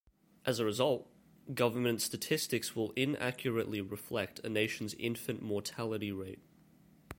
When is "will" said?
2.75-2.91